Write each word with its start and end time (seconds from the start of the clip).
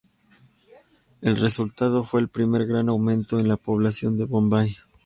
El 1.21 1.37
resultado 1.37 2.03
fue 2.03 2.21
el 2.21 2.27
primer 2.27 2.65
gran 2.65 2.89
aumento 2.89 3.37
en 3.39 3.47
la 3.47 3.55
población 3.57 4.17
de 4.17 4.25
Bombay. 4.25 4.75